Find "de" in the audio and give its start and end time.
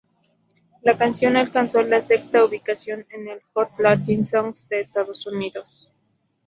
4.67-4.79